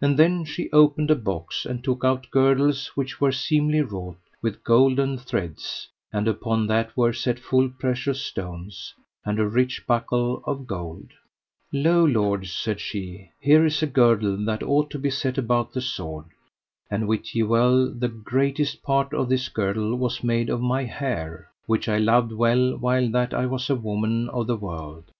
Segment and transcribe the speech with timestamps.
[0.00, 4.62] And then she opened a box, and took out girdles which were seemly wrought with
[4.62, 10.68] golden threads, and upon that were set full precious stones, and a rich buckle of
[10.68, 11.08] gold.
[11.72, 15.80] Lo, lords, said she, here is a girdle that ought to be set about the
[15.80, 16.26] sword.
[16.88, 21.48] And wit ye well the greatest part of this girdle was made of my hair,
[21.66, 25.10] which I loved well while that I was a woman of the world.